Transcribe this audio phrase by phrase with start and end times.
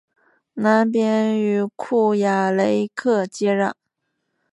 [0.55, 3.71] 南边与库雅雷克接壤。